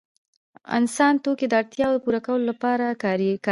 [0.77, 3.35] انسان توکي د اړتیاوو پوره کولو لپاره کاروي.